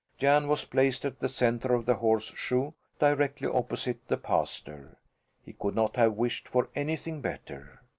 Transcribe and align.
Jan 0.17 0.47
was 0.47 0.65
placed 0.65 1.05
at 1.05 1.19
the 1.19 1.27
centre 1.27 1.75
of 1.75 1.85
the 1.85 1.97
horseshoe, 1.97 2.71
directly 2.97 3.47
opposite 3.47 4.07
the 4.07 4.17
pastor. 4.17 4.97
He 5.43 5.53
could 5.53 5.75
not 5.75 5.95
have 5.95 6.13
wished 6.13 6.47
for 6.47 6.69
anything 6.73 7.21
better. 7.21 7.81